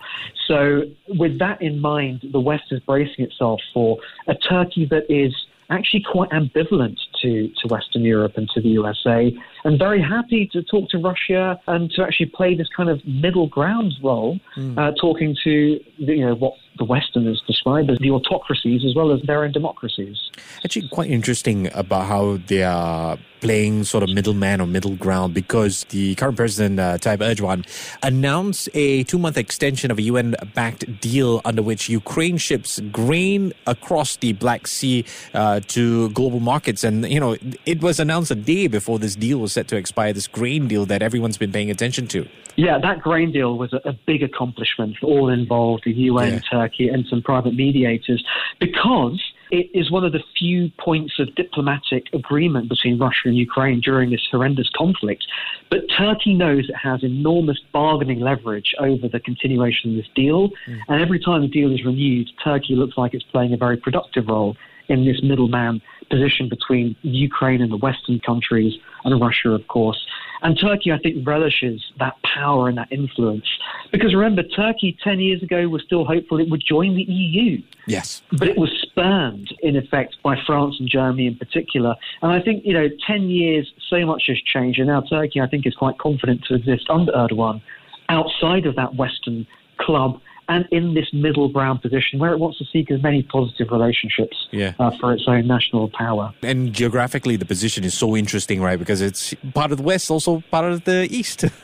So, 0.47 0.83
with 1.09 1.39
that 1.39 1.63
in 1.63 1.81
mind, 1.81 2.29
the 2.33 2.41
West 2.41 2.65
is 2.71 2.81
bracing 2.81 3.25
itself 3.25 3.61
for 3.73 3.99
a 4.27 4.35
Turkey 4.35 4.87
that 4.87 5.05
is 5.09 5.35
actually 5.71 6.03
quite 6.03 6.31
ambivalent 6.31 6.99
to, 7.23 7.49
to 7.49 7.69
Western 7.69 8.03
Europe 8.03 8.35
and 8.37 8.49
to 8.51 8.61
the 8.61 8.69
USA, 8.71 9.35
and 9.65 9.79
very 9.79 10.03
happy 10.03 10.49
to 10.53 10.63
talk 10.63 10.89
to 10.91 10.99
Russia 10.99 11.59
and 11.67 11.91
to 11.93 12.03
actually 12.03 12.27
play 12.27 12.55
this 12.55 12.69
kind 12.77 12.89
of 12.89 13.05
middle 13.07 13.47
ground 13.47 13.93
role, 14.03 14.39
mm. 14.57 14.79
uh, 14.79 14.93
talking 15.01 15.37
to 15.45 15.81
you 15.99 16.27
know 16.27 16.35
what 16.35 16.55
the 16.79 16.85
Westerners 16.85 17.43
describe 17.47 17.91
as 17.91 17.99
the 17.99 18.11
autocracies 18.11 18.85
as 18.85 18.95
well 18.95 19.13
as 19.13 19.21
their 19.23 19.45
own 19.45 19.53
democracies. 19.53 20.31
Actually, 20.65 20.89
quite 20.89 21.11
interesting 21.11 21.71
about 21.75 22.07
how 22.07 22.39
they 22.47 22.63
are 22.63 23.19
playing 23.43 23.83
sort 23.83 24.05
of 24.05 24.09
middleman 24.09 24.61
or 24.61 24.69
middle 24.69 24.95
ground 24.95 25.35
because 25.35 25.85
the 25.91 26.15
current 26.15 26.37
president, 26.37 26.79
uh, 26.79 26.97
Tayyip 26.97 27.19
Erdogan, 27.19 27.67
announced 28.03 28.69
a 28.73 29.03
two 29.03 29.19
month 29.19 29.37
extension 29.37 29.91
of 29.91 29.99
a 29.99 30.03
UN 30.03 30.37
backed 30.55 31.01
deal 31.01 31.41
under 31.45 31.61
which 31.61 31.89
Ukraine 31.89 32.39
ships 32.39 32.81
grain 32.93 33.53
across 33.67 34.17
the 34.17 34.33
Black 34.33 34.69
Sea 34.69 35.05
uh, 35.35 35.61
to 35.75 36.09
global 36.11 36.39
markets. 36.39 36.85
And, 36.85 37.07
you 37.11 37.19
know, 37.19 37.37
it 37.67 37.83
was 37.83 37.99
announced 37.99 38.31
a 38.31 38.37
day 38.37 38.69
before 38.69 39.01
this 39.01 39.17
deal 39.17 39.39
was 39.39 39.52
set 39.53 39.69
to 39.69 39.77
expire, 39.77 40.13
this 40.13 40.27
grain 40.27 40.69
deal 40.69 40.87
that 40.87 41.03
everyone's 41.03 41.39
been 41.39 41.53
paying 41.53 41.71
attention 41.71 42.07
to. 42.09 42.29
Yeah, 42.57 42.79
that 42.79 43.01
grain 43.01 43.33
deal 43.33 43.57
was 43.57 43.73
a, 43.73 43.81
a 43.89 43.93
big 43.93 44.23
accomplishment 44.23 44.97
for 44.99 45.07
all 45.07 45.29
involved, 45.29 45.85
the 45.85 45.93
UN, 45.93 46.35
yeah. 46.35 46.41
Turkey, 46.51 46.89
and 46.89 47.07
some 47.07 47.23
private 47.23 47.55
mediators, 47.55 48.25
because 48.61 49.21
it 49.51 49.71
is 49.75 49.91
one 49.91 50.03
of 50.03 50.13
the 50.13 50.23
few 50.39 50.71
points 50.79 51.19
of 51.19 51.35
diplomatic 51.35 52.07
agreement 52.15 52.71
between 52.71 52.99
Russia 52.99 53.27
and 53.27 53.37
Ukraine 53.37 53.81
during 53.81 54.11
this 54.11 54.27
horrendous 54.31 54.71
conflict. 54.75 55.27
But 55.71 55.81
Turkey 55.97 56.33
knows 56.33 56.71
it 56.71 56.77
has 56.77 57.03
enormous 57.03 57.59
bargaining 57.71 58.21
leverage 58.21 58.75
over 58.79 59.09
the 59.09 59.21
continuation 59.21 59.91
of 59.91 59.97
this 59.97 60.11
deal. 60.15 60.49
Mm. 60.67 60.81
And 60.89 61.03
every 61.03 61.21
time 61.21 61.43
the 61.43 61.49
deal 61.49 61.71
is 61.71 61.85
renewed, 61.85 62.31
Turkey 62.43 62.77
looks 62.77 62.97
like 62.97 63.13
it's 63.13 63.25
playing 63.25 63.53
a 63.53 63.59
very 63.59 63.77
productive 63.77 64.27
role 64.27 64.57
in 64.93 65.07
this 65.07 65.23
middleman 65.23 65.81
position 66.11 66.49
between 66.49 66.95
Ukraine 67.03 67.63
and 67.63 67.73
the 67.73 67.79
Western 67.79 68.21
countries 68.21 68.75
and 69.05 69.19
Russia, 69.21 69.51
of 69.51 69.67
course. 69.69 70.07
And 70.43 70.59
Turkey, 70.61 70.93
I 70.93 70.99
think, 70.99 71.27
relishes 71.27 71.81
that 71.99 72.15
power 72.23 72.69
and 72.69 72.77
that 72.77 72.91
influence. 72.93 73.47
Because 73.91 74.15
remember, 74.15 74.43
Turkey 74.43 74.97
10 75.03 75.21
years 75.21 75.43
ago 75.43 75.69
was 75.69 75.83
still 75.83 76.05
hopeful 76.05 76.39
it 76.41 76.51
would 76.51 76.63
join 76.65 76.95
the 76.95 77.05
EU. 77.05 77.63
Yes. 77.87 78.23
But 78.33 78.49
it 78.49 78.59
was 78.59 78.71
spurned, 78.83 79.55
in 79.63 79.77
effect, 79.77 80.17
by 80.23 80.37
France 80.45 80.77
and 80.79 80.89
Germany 80.89 81.27
in 81.27 81.37
particular. 81.37 81.95
And 82.21 82.31
I 82.31 82.41
think, 82.43 82.65
you 82.67 82.75
know, 82.75 82.89
10 83.07 83.31
years, 83.31 83.73
so 83.89 84.05
much 84.05 84.25
has 84.27 84.39
changed. 84.43 84.79
And 84.79 84.89
now 84.89 85.01
Turkey, 85.01 85.41
I 85.41 85.47
think, 85.47 85.67
is 85.67 85.75
quite 85.75 85.97
confident 85.99 86.45
to 86.49 86.55
exist 86.55 86.91
under 86.91 87.13
Erdogan 87.13 87.63
outside 88.09 88.67
of 88.67 88.77
that 88.77 88.97
Western 88.97 89.47
club 89.79 90.21
and 90.53 90.67
in 90.71 90.95
this 90.95 91.09
middle 91.13 91.49
ground 91.49 91.81
position 91.81 92.19
where 92.19 92.33
it 92.33 92.39
wants 92.39 92.59
to 92.59 92.65
seek 92.73 92.91
as 92.91 93.03
many 93.03 93.23
positive 93.23 93.69
relationships 93.71 94.37
yeah. 94.51 94.75
uh, 94.79 94.91
for 95.01 95.13
its 95.13 95.25
own 95.27 95.47
national 95.47 95.89
power. 95.91 96.33
And 96.43 96.73
geographically, 96.73 97.37
the 97.37 97.45
position 97.45 97.85
is 97.85 97.95
so 97.95 98.17
interesting, 98.17 98.61
right? 98.61 98.79
Because 98.79 99.01
it's 99.01 99.35
part 99.55 99.73
of 99.73 99.79
the 99.79 99.85
West, 99.85 100.11
also 100.11 100.43
part 100.51 100.71
of 100.71 100.85
the 100.85 101.09
East. 101.11 101.45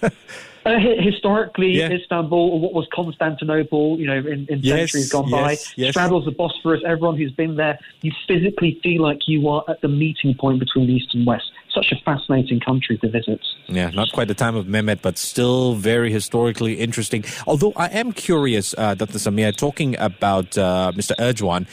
Uh, 0.66 0.72
historically, 1.00 1.70
yeah. 1.70 1.90
Istanbul, 1.90 2.38
or 2.38 2.60
what 2.60 2.74
was 2.74 2.86
Constantinople, 2.92 3.98
you 3.98 4.06
know, 4.06 4.18
in, 4.18 4.46
in 4.50 4.58
yes, 4.60 4.92
centuries 4.92 5.10
gone 5.10 5.30
by, 5.30 5.56
yes. 5.76 5.92
straddles 5.92 6.26
the 6.26 6.30
Bosphorus. 6.30 6.82
Everyone 6.84 7.16
who's 7.16 7.32
been 7.32 7.56
there, 7.56 7.78
you 8.02 8.12
physically 8.26 8.78
feel 8.82 9.00
like 9.00 9.20
you 9.26 9.48
are 9.48 9.64
at 9.66 9.80
the 9.80 9.88
meeting 9.88 10.34
point 10.38 10.58
between 10.58 10.90
East 10.90 11.14
and 11.14 11.26
West. 11.26 11.50
Such 11.74 11.92
a 11.92 11.96
fascinating 12.04 12.60
country 12.60 12.98
to 12.98 13.08
visit. 13.08 13.40
Yeah, 13.66 13.90
not 13.90 14.12
quite 14.12 14.28
the 14.28 14.34
time 14.34 14.56
of 14.56 14.66
Mehmet, 14.66 15.02
but 15.02 15.18
still 15.18 15.74
very 15.74 16.10
historically 16.10 16.74
interesting. 16.74 17.24
Although 17.46 17.72
I 17.76 17.86
am 17.88 18.12
curious, 18.12 18.74
uh, 18.76 18.94
Dr. 18.94 19.18
Samir, 19.18 19.54
talking 19.54 19.96
about 19.98 20.56
uh, 20.56 20.92
Mr. 20.94 21.12
Erdogan, 21.18 21.66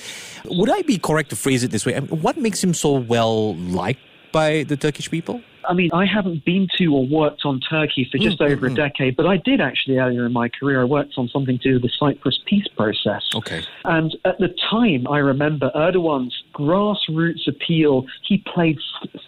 would 0.45 0.69
I 0.69 0.81
be 0.81 0.97
correct 0.97 1.29
to 1.29 1.35
phrase 1.35 1.63
it 1.63 1.71
this 1.71 1.85
way? 1.85 1.95
I 1.95 2.01
mean, 2.01 2.21
what 2.21 2.37
makes 2.37 2.63
him 2.63 2.73
so 2.73 2.91
well 2.93 3.55
liked 3.55 4.01
by 4.31 4.63
the 4.63 4.77
Turkish 4.77 5.09
people? 5.09 5.41
I 5.67 5.73
mean, 5.73 5.89
I 5.93 6.05
haven't 6.05 6.45
been 6.45 6.67
to 6.77 6.87
or 6.87 7.05
worked 7.07 7.41
on 7.45 7.59
Turkey 7.59 8.07
for 8.11 8.17
just 8.17 8.39
mm, 8.39 8.51
over 8.51 8.69
mm, 8.69 8.73
a 8.73 8.75
decade, 8.75 9.15
but 9.15 9.25
I 9.25 9.37
did 9.37 9.61
actually 9.61 9.97
earlier 9.97 10.25
in 10.25 10.33
my 10.33 10.49
career. 10.49 10.81
I 10.81 10.83
worked 10.83 11.13
on 11.17 11.27
something 11.29 11.57
to 11.59 11.63
do 11.63 11.73
with 11.75 11.83
the 11.83 11.91
Cyprus 11.97 12.39
peace 12.45 12.67
process. 12.75 13.23
Okay. 13.33 13.63
And 13.83 14.15
at 14.25 14.37
the 14.39 14.49
time, 14.69 15.07
I 15.07 15.17
remember 15.19 15.71
Erdogan's 15.75 16.35
grassroots 16.53 17.47
appeal. 17.47 18.05
He 18.27 18.43
played 18.53 18.77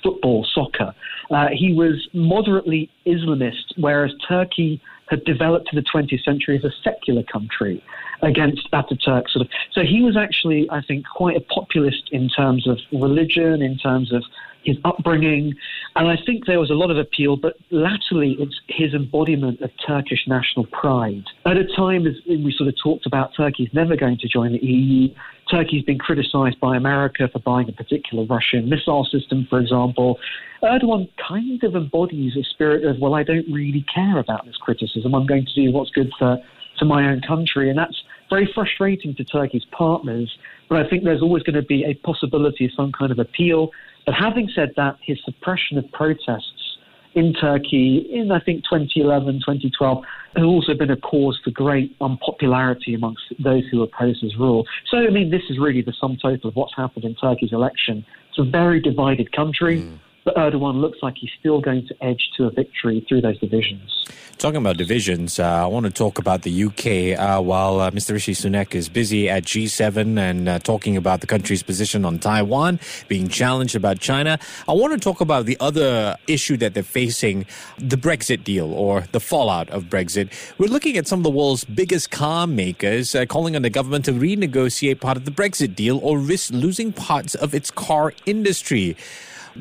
football, 0.07 0.47
soccer. 0.53 0.93
Uh, 1.29 1.47
he 1.51 1.73
was 1.73 2.07
moderately 2.13 2.89
Islamist, 3.05 3.73
whereas 3.75 4.11
Turkey 4.27 4.81
had 5.09 5.23
developed 5.25 5.69
in 5.71 5.75
the 5.75 5.83
20th 5.83 6.23
century 6.23 6.57
as 6.57 6.63
a 6.63 6.71
secular 6.83 7.23
country 7.23 7.83
against 8.21 8.69
Ataturk. 8.71 9.29
Sort 9.29 9.45
of. 9.45 9.47
So 9.73 9.81
he 9.81 10.01
was 10.01 10.15
actually, 10.17 10.69
I 10.69 10.81
think, 10.81 11.05
quite 11.07 11.35
a 11.35 11.41
populist 11.41 12.09
in 12.11 12.29
terms 12.29 12.67
of 12.67 12.77
religion, 12.91 13.61
in 13.61 13.77
terms 13.77 14.13
of 14.13 14.23
his 14.67 14.77
upbringing, 14.83 15.53
and 15.95 16.07
I 16.09 16.17
think 16.25 16.45
there 16.45 16.59
was 16.59 16.69
a 16.69 16.73
lot 16.73 16.91
of 16.91 16.97
appeal, 16.97 17.37
but 17.37 17.55
latterly 17.71 18.35
it's 18.37 18.59
his 18.67 18.93
embodiment 18.93 19.61
of 19.61 19.71
Turkish 19.87 20.27
national 20.27 20.65
pride. 20.67 21.23
At 21.45 21.55
a 21.55 21.65
time, 21.75 22.05
as 22.05 22.15
we 22.27 22.53
sort 22.55 22.67
of 22.67 22.75
talked 22.83 23.05
about, 23.05 23.31
Turkey's 23.35 23.69
never 23.73 23.95
going 23.95 24.17
to 24.17 24.27
join 24.27 24.51
the 24.51 24.59
EU. 24.59 25.07
Turkey's 25.49 25.83
been 25.83 25.97
criticized 25.97 26.59
by 26.59 26.75
America 26.75 27.29
for 27.31 27.39
buying 27.39 27.69
a 27.69 27.71
particular 27.71 28.25
Russian 28.25 28.67
missile 28.69 29.05
system, 29.05 29.47
for 29.49 29.59
example. 29.59 30.19
Erdogan 30.61 31.07
kind 31.25 31.63
of 31.63 31.75
embodies 31.75 32.35
a 32.35 32.43
spirit 32.43 32.83
of, 32.83 32.99
well, 32.99 33.15
I 33.15 33.23
don't 33.23 33.49
really 33.49 33.85
care 33.95 34.19
about 34.19 34.45
this 34.45 34.57
criticism. 34.57 35.15
I'm 35.15 35.25
going 35.25 35.45
to 35.45 35.53
do 35.53 35.71
what's 35.71 35.91
good 35.91 36.11
for, 36.19 36.37
for 36.77 36.85
my 36.85 37.09
own 37.09 37.21
country. 37.21 37.69
And 37.69 37.79
that's 37.79 37.95
very 38.29 38.49
frustrating 38.53 39.15
to 39.15 39.23
Turkey's 39.23 39.65
partners. 39.65 40.37
But 40.69 40.85
I 40.85 40.89
think 40.89 41.03
there's 41.03 41.21
always 41.21 41.43
going 41.43 41.55
to 41.55 41.61
be 41.61 41.85
a 41.85 41.93
possibility 42.05 42.65
of 42.65 42.71
some 42.73 42.91
kind 42.91 43.11
of 43.11 43.19
appeal 43.19 43.71
but 44.07 44.15
having 44.15 44.49
said 44.55 44.71
that, 44.77 44.95
his 45.03 45.19
suppression 45.25 45.77
of 45.77 45.91
protests 45.91 46.77
in 47.13 47.33
Turkey 47.33 48.07
in, 48.09 48.31
I 48.31 48.39
think, 48.39 48.63
2011, 48.63 49.41
2012, 49.41 50.03
has 50.37 50.45
also 50.45 50.73
been 50.73 50.91
a 50.91 50.95
cause 50.95 51.37
for 51.43 51.51
great 51.51 51.93
unpopularity 51.99 52.93
amongst 52.93 53.23
those 53.37 53.63
who 53.69 53.83
oppose 53.83 54.21
his 54.21 54.37
rule. 54.37 54.65
So, 54.89 54.99
I 54.99 55.09
mean, 55.09 55.29
this 55.29 55.41
is 55.49 55.59
really 55.59 55.81
the 55.81 55.91
sum 55.99 56.17
total 56.21 56.49
of 56.49 56.55
what's 56.55 56.73
happened 56.73 57.03
in 57.03 57.15
Turkey's 57.15 57.51
election. 57.51 58.05
It's 58.29 58.39
a 58.39 58.49
very 58.49 58.79
divided 58.79 59.33
country. 59.33 59.81
Mm 59.81 59.99
but 60.27 60.35
Erdogan 60.35 60.81
looks 60.81 60.97
like 61.01 61.15
he's 61.17 61.29
still 61.39 61.61
going 61.61 61.87
to 61.87 61.95
edge 62.03 62.31
to 62.35 62.43
a 62.47 62.51
victory 62.51 63.05
through 63.07 63.21
those 63.21 63.39
divisions. 63.39 64.03
Talking 64.37 64.57
about 64.57 64.75
divisions, 64.75 65.39
uh, 65.39 65.63
I 65.63 65.67
want 65.67 65.85
to 65.85 65.91
talk 65.91 66.19
about 66.19 66.41
the 66.41 66.65
UK. 66.65 67.17
Uh, 67.17 67.41
while 67.41 67.79
uh, 67.79 67.91
Mr. 67.91 68.11
Rishi 68.11 68.33
Sunak 68.33 68.75
is 68.75 68.89
busy 68.89 69.29
at 69.29 69.43
G7 69.43 70.19
and 70.19 70.49
uh, 70.49 70.59
talking 70.59 70.97
about 70.97 71.21
the 71.21 71.27
country's 71.27 71.63
position 71.63 72.03
on 72.03 72.19
Taiwan, 72.19 72.77
being 73.07 73.29
challenged 73.29 73.73
about 73.73 73.99
China, 73.99 74.37
I 74.67 74.73
want 74.73 74.91
to 74.91 74.99
talk 74.99 75.21
about 75.21 75.45
the 75.45 75.55
other 75.61 76.17
issue 76.27 76.57
that 76.57 76.73
they're 76.73 76.83
facing 76.83 77.45
the 77.79 77.95
Brexit 77.95 78.43
deal 78.43 78.73
or 78.73 79.05
the 79.13 79.21
fallout 79.21 79.69
of 79.69 79.85
Brexit. 79.85 80.29
We're 80.57 80.67
looking 80.67 80.97
at 80.97 81.07
some 81.07 81.21
of 81.21 81.23
the 81.23 81.31
world's 81.31 81.63
biggest 81.63 82.11
car 82.11 82.47
makers 82.47 83.15
uh, 83.15 83.25
calling 83.27 83.55
on 83.55 83.61
the 83.61 83.69
government 83.69 84.03
to 84.05 84.11
renegotiate 84.11 84.99
part 84.99 85.15
of 85.15 85.23
the 85.23 85.31
Brexit 85.31 85.73
deal 85.73 85.99
or 85.99 86.19
risk 86.19 86.51
losing 86.51 86.91
parts 86.91 87.33
of 87.33 87.55
its 87.55 87.71
car 87.71 88.11
industry. 88.25 88.97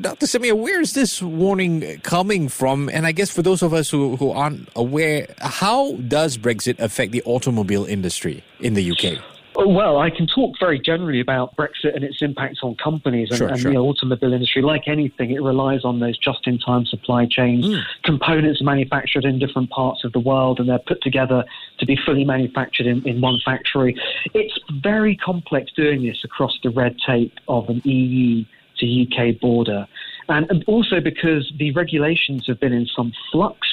Dr. 0.01 0.25
Samir, 0.25 0.57
where 0.57 0.81
is 0.81 0.93
this 0.93 1.21
warning 1.21 1.99
coming 2.01 2.49
from? 2.49 2.89
And 2.89 3.05
I 3.05 3.11
guess 3.11 3.29
for 3.29 3.41
those 3.41 3.61
of 3.61 3.73
us 3.73 3.89
who, 3.89 4.15
who 4.17 4.31
aren't 4.31 4.69
aware, 4.75 5.27
how 5.39 5.93
does 5.93 6.37
Brexit 6.37 6.79
affect 6.79 7.11
the 7.11 7.23
automobile 7.23 7.85
industry 7.85 8.43
in 8.59 8.73
the 8.73 8.91
UK? 8.91 9.21
Well, 9.55 9.97
I 9.97 10.11
can 10.11 10.27
talk 10.27 10.55
very 10.59 10.79
generally 10.79 11.19
about 11.19 11.55
Brexit 11.55 11.95
and 11.95 12.03
its 12.03 12.21
impact 12.21 12.59
on 12.61 12.75
companies 12.75 13.29
and, 13.31 13.39
sure, 13.39 13.47
and 13.47 13.59
sure. 13.59 13.71
the 13.71 13.79
automobile 13.79 14.31
industry. 14.31 14.61
Like 14.61 14.87
anything, 14.87 15.31
it 15.31 15.41
relies 15.41 15.83
on 15.83 15.99
those 15.99 16.15
just-in-time 16.15 16.85
supply 16.85 17.25
chains. 17.25 17.65
Mm. 17.65 17.83
Components 18.03 18.61
are 18.61 18.65
manufactured 18.65 19.25
in 19.25 19.39
different 19.39 19.71
parts 19.71 20.03
of 20.03 20.13
the 20.13 20.19
world, 20.19 20.59
and 20.59 20.69
they're 20.69 20.77
put 20.77 21.01
together 21.01 21.43
to 21.79 21.85
be 21.87 21.97
fully 22.05 22.23
manufactured 22.23 22.85
in, 22.85 23.05
in 23.07 23.19
one 23.19 23.39
factory. 23.43 23.99
It's 24.35 24.59
very 24.83 25.15
complex 25.15 25.71
doing 25.75 26.03
this 26.03 26.23
across 26.23 26.59
the 26.61 26.69
red 26.69 26.95
tape 27.03 27.33
of 27.47 27.67
an 27.67 27.81
EU 27.83 28.45
to 28.79 28.85
UK 29.03 29.39
border. 29.39 29.87
And 30.29 30.63
also 30.67 30.99
because 30.99 31.51
the 31.57 31.71
regulations 31.71 32.47
have 32.47 32.59
been 32.59 32.73
in 32.73 32.85
some 32.85 33.13
flux. 33.31 33.67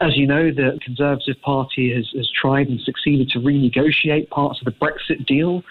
As 0.00 0.16
you 0.16 0.26
know, 0.26 0.50
the 0.50 0.78
Conservative 0.82 1.40
Party 1.40 1.94
has, 1.94 2.10
has 2.14 2.28
tried 2.30 2.68
and 2.68 2.80
succeeded 2.80 3.30
to 3.30 3.40
renegotiate 3.40 4.28
parts 4.28 4.60
of 4.60 4.66
the 4.66 4.72
Brexit 4.72 5.24
deal 5.24 5.62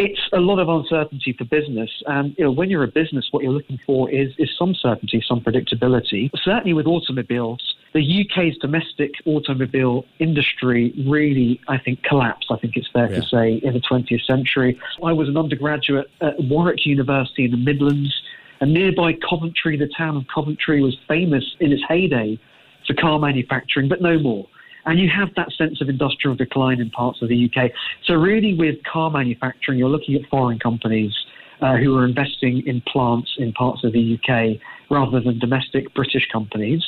it's 0.00 0.20
a 0.32 0.40
lot 0.40 0.58
of 0.58 0.68
uncertainty 0.68 1.34
for 1.36 1.44
business. 1.44 1.90
And 2.06 2.34
you 2.38 2.44
know, 2.44 2.50
when 2.50 2.70
you're 2.70 2.84
a 2.84 2.88
business, 2.88 3.28
what 3.30 3.42
you're 3.42 3.52
looking 3.52 3.78
for 3.84 4.10
is, 4.10 4.32
is 4.38 4.48
some 4.58 4.74
certainty, 4.74 5.22
some 5.26 5.40
predictability. 5.40 6.30
Certainly 6.42 6.72
with 6.72 6.86
automobiles, 6.86 7.62
the 7.92 8.24
UK's 8.24 8.56
domestic 8.58 9.10
automobile 9.26 10.06
industry 10.18 10.94
really, 11.06 11.60
I 11.68 11.76
think, 11.76 12.02
collapsed, 12.02 12.46
I 12.50 12.56
think 12.56 12.76
it's 12.76 12.88
fair 12.92 13.10
yeah. 13.10 13.20
to 13.20 13.26
say, 13.26 13.60
in 13.62 13.74
the 13.74 13.80
20th 13.80 14.24
century. 14.24 14.80
I 15.04 15.12
was 15.12 15.28
an 15.28 15.36
undergraduate 15.36 16.06
at 16.22 16.34
Warwick 16.38 16.86
University 16.86 17.44
in 17.44 17.50
the 17.50 17.58
Midlands, 17.58 18.14
and 18.60 18.72
nearby 18.72 19.12
Coventry, 19.28 19.76
the 19.76 19.90
town 19.96 20.16
of 20.16 20.24
Coventry, 20.34 20.82
was 20.82 20.96
famous 21.08 21.44
in 21.60 21.72
its 21.72 21.82
heyday 21.88 22.38
for 22.86 22.94
car 22.94 23.18
manufacturing, 23.18 23.88
but 23.88 24.00
no 24.00 24.18
more. 24.18 24.46
And 24.86 24.98
you 24.98 25.08
have 25.08 25.28
that 25.36 25.52
sense 25.52 25.80
of 25.80 25.88
industrial 25.88 26.36
decline 26.36 26.80
in 26.80 26.90
parts 26.90 27.20
of 27.22 27.28
the 27.28 27.50
UK. 27.50 27.70
So, 28.04 28.14
really, 28.14 28.54
with 28.54 28.76
car 28.84 29.10
manufacturing, 29.10 29.78
you're 29.78 29.88
looking 29.88 30.14
at 30.14 30.22
foreign 30.30 30.58
companies 30.58 31.12
uh, 31.60 31.76
who 31.76 31.96
are 31.96 32.04
investing 32.04 32.66
in 32.66 32.80
plants 32.82 33.30
in 33.38 33.52
parts 33.52 33.84
of 33.84 33.92
the 33.92 34.18
UK 34.18 34.60
rather 34.90 35.20
than 35.20 35.38
domestic 35.38 35.92
British 35.94 36.26
companies. 36.32 36.82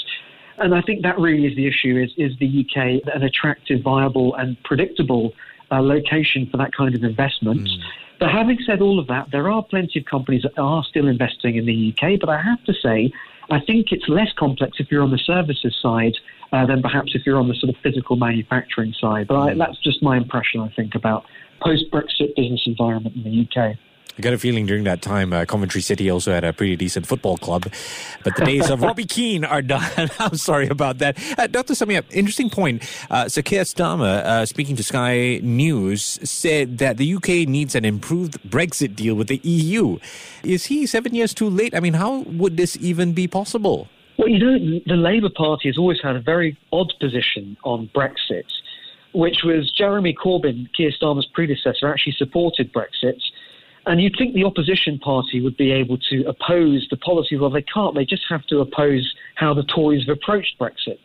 And 0.58 0.74
I 0.74 0.82
think 0.82 1.02
that 1.02 1.18
really 1.18 1.46
is 1.46 1.56
the 1.56 1.66
issue: 1.66 2.00
is 2.02 2.12
is 2.16 2.38
the 2.38 2.64
UK 2.64 3.14
an 3.14 3.22
attractive, 3.22 3.82
viable, 3.82 4.34
and 4.36 4.56
predictable 4.64 5.32
uh, 5.70 5.80
location 5.80 6.48
for 6.50 6.56
that 6.58 6.74
kind 6.74 6.94
of 6.94 7.02
investment? 7.02 7.60
Mm. 7.62 7.82
But 8.20 8.30
having 8.30 8.58
said 8.64 8.80
all 8.80 9.00
of 9.00 9.08
that, 9.08 9.28
there 9.32 9.50
are 9.50 9.64
plenty 9.64 9.98
of 9.98 10.04
companies 10.06 10.42
that 10.42 10.56
are 10.56 10.84
still 10.84 11.08
investing 11.08 11.56
in 11.56 11.66
the 11.66 11.92
UK. 11.92 12.20
But 12.20 12.28
I 12.28 12.40
have 12.40 12.62
to 12.64 12.72
say, 12.72 13.12
I 13.52 13.60
think 13.60 13.92
it's 13.92 14.08
less 14.08 14.28
complex 14.38 14.78
if 14.80 14.90
you're 14.90 15.02
on 15.02 15.10
the 15.10 15.18
services 15.18 15.76
side 15.82 16.14
uh, 16.52 16.64
than 16.64 16.80
perhaps 16.80 17.14
if 17.14 17.26
you're 17.26 17.38
on 17.38 17.48
the 17.48 17.54
sort 17.54 17.68
of 17.68 17.76
physical 17.82 18.16
manufacturing 18.16 18.94
side. 18.98 19.28
But 19.28 19.36
I, 19.36 19.54
that's 19.54 19.78
just 19.84 20.02
my 20.02 20.16
impression, 20.16 20.60
I 20.60 20.72
think, 20.74 20.94
about 20.94 21.24
post 21.60 21.84
Brexit 21.92 22.34
business 22.34 22.62
environment 22.66 23.14
in 23.14 23.24
the 23.24 23.46
UK. 23.46 23.76
I 24.18 24.20
got 24.20 24.34
a 24.34 24.38
feeling 24.38 24.66
during 24.66 24.84
that 24.84 25.00
time, 25.00 25.32
uh, 25.32 25.46
Coventry 25.46 25.80
City 25.80 26.10
also 26.10 26.32
had 26.32 26.44
a 26.44 26.52
pretty 26.52 26.76
decent 26.76 27.06
football 27.06 27.38
club. 27.38 27.72
But 28.22 28.36
the 28.36 28.44
days 28.44 28.68
of 28.68 28.82
Robbie 28.88 29.06
Keane 29.06 29.44
are 29.44 29.62
done. 29.62 30.10
I'm 30.18 30.36
sorry 30.36 30.68
about 30.68 30.98
that. 30.98 31.18
Uh, 31.38 31.46
Dr. 31.46 31.72
Samir, 31.72 32.04
interesting 32.10 32.50
point. 32.50 32.82
Uh, 33.10 33.28
Sir 33.28 33.40
Keir 33.40 33.62
Starmer, 33.62 34.22
uh, 34.22 34.44
speaking 34.44 34.76
to 34.76 34.82
Sky 34.82 35.40
News, 35.42 36.02
said 36.28 36.76
that 36.78 36.98
the 36.98 37.14
UK 37.14 37.48
needs 37.48 37.74
an 37.74 37.86
improved 37.86 38.38
Brexit 38.42 38.94
deal 38.94 39.14
with 39.14 39.28
the 39.28 39.40
EU. 39.44 39.98
Is 40.44 40.66
he 40.66 40.84
seven 40.84 41.14
years 41.14 41.32
too 41.32 41.48
late? 41.48 41.74
I 41.74 41.80
mean, 41.80 41.94
how 41.94 42.18
would 42.20 42.58
this 42.58 42.76
even 42.80 43.14
be 43.14 43.26
possible? 43.26 43.88
Well, 44.18 44.28
you 44.28 44.38
know, 44.38 44.80
the 44.86 44.96
Labour 44.96 45.30
Party 45.34 45.68
has 45.68 45.78
always 45.78 46.00
had 46.02 46.16
a 46.16 46.20
very 46.20 46.58
odd 46.70 46.92
position 47.00 47.56
on 47.64 47.88
Brexit, 47.94 48.44
which 49.14 49.38
was 49.42 49.72
Jeremy 49.72 50.14
Corbyn, 50.14 50.68
Keir 50.76 50.92
Starmer's 50.92 51.26
predecessor, 51.32 51.90
actually 51.90 52.12
supported 52.18 52.72
Brexit. 52.74 53.20
And 53.86 54.00
you'd 54.00 54.16
think 54.16 54.34
the 54.34 54.44
opposition 54.44 54.98
party 54.98 55.40
would 55.40 55.56
be 55.56 55.72
able 55.72 55.98
to 56.10 56.24
oppose 56.26 56.86
the 56.90 56.96
policy. 56.96 57.36
Well, 57.36 57.50
they 57.50 57.62
can't. 57.62 57.94
They 57.94 58.04
just 58.04 58.22
have 58.28 58.44
to 58.46 58.60
oppose 58.60 59.12
how 59.34 59.54
the 59.54 59.64
Tories 59.64 60.06
have 60.06 60.16
approached 60.16 60.58
Brexit, 60.60 61.00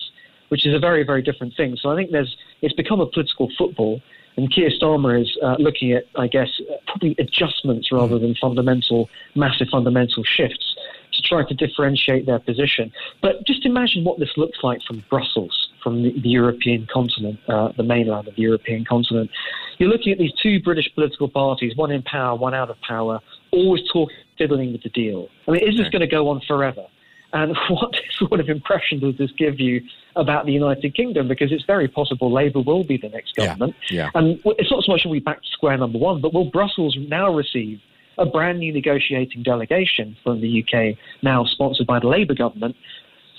which 0.49 0.65
is 0.65 0.75
a 0.75 0.79
very, 0.79 1.03
very 1.03 1.21
different 1.21 1.55
thing. 1.55 1.75
So 1.81 1.89
I 1.89 1.95
think 1.95 2.11
there's 2.11 2.35
it's 2.61 2.73
become 2.75 2.99
a 2.99 3.07
political 3.07 3.49
football. 3.57 4.01
And 4.37 4.53
Keir 4.53 4.69
Starmer 4.69 5.19
is 5.19 5.35
uh, 5.41 5.55
looking 5.57 5.93
at, 5.93 6.03
I 6.15 6.27
guess, 6.27 6.49
probably 6.85 7.15
adjustments 7.17 7.91
rather 7.91 8.19
than 8.19 8.35
fundamental, 8.35 9.09
massive 9.33 9.67
fundamental 9.71 10.23
shifts 10.23 10.75
to 11.13 11.21
try 11.23 11.43
to 11.43 11.53
differentiate 11.55 12.27
their 12.27 12.37
position. 12.37 12.91
But 13.23 13.47
just 13.47 13.65
imagine 13.65 14.03
what 14.03 14.19
this 14.19 14.29
looks 14.37 14.59
like 14.61 14.83
from 14.83 15.03
Brussels, 15.09 15.66
from 15.87 16.03
the, 16.03 16.11
the 16.19 16.27
European 16.27 16.85
continent, 16.93 17.39
uh, 17.47 17.69
the 17.77 17.83
mainland 17.83 18.27
of 18.27 18.35
the 18.35 18.41
European 18.41 18.83
continent. 18.83 19.31
You're 19.77 19.87
looking 19.87 20.11
at 20.11 20.17
these 20.17 20.33
two 20.43 20.61
British 20.61 20.93
political 20.93 21.29
parties, 21.29 21.77
one 21.77 21.91
in 21.91 22.01
power, 22.01 22.35
one 22.35 22.53
out 22.53 22.69
of 22.69 22.75
power, 22.81 23.21
always 23.53 23.83
talking, 23.93 24.13
fiddling 24.37 24.73
with 24.73 24.83
the 24.83 24.89
deal. 24.89 25.29
I 25.47 25.51
mean, 25.51 25.65
is 25.65 25.77
this 25.77 25.87
going 25.87 26.01
to 26.01 26.07
go 26.07 26.27
on 26.27 26.41
forever? 26.45 26.85
And 27.31 27.55
what 27.69 27.95
sort 28.11 28.41
of 28.41 28.49
impression 28.49 28.99
does 28.99 29.17
this 29.17 29.31
give 29.37 29.61
you 29.61 29.81
about 30.17 30.45
the 30.45 30.51
United 30.51 30.93
Kingdom? 30.93 31.29
Because 31.29 31.53
it's 31.53 31.63
very 31.63 31.87
possible 31.87 32.33
Labour 32.33 32.59
will 32.59 32.83
be 32.83 32.97
the 32.97 33.07
next 33.07 33.37
government. 33.37 33.73
Yeah, 33.89 34.09
yeah. 34.13 34.19
And 34.19 34.41
it's 34.43 34.69
not 34.69 34.83
so 34.83 34.91
much 34.91 35.05
are 35.05 35.09
we 35.09 35.21
back 35.21 35.41
to 35.41 35.47
square 35.53 35.77
number 35.77 35.99
one, 35.99 36.19
but 36.19 36.33
will 36.33 36.51
Brussels 36.51 36.97
now 37.07 37.33
receive 37.33 37.79
a 38.17 38.25
brand 38.25 38.59
new 38.59 38.73
negotiating 38.73 39.43
delegation 39.43 40.17
from 40.21 40.41
the 40.41 40.63
UK, 40.65 40.97
now 41.23 41.45
sponsored 41.45 41.87
by 41.87 41.99
the 41.99 42.07
Labour 42.07 42.33
government, 42.33 42.75